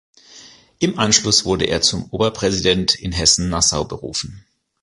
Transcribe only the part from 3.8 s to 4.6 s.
berufen.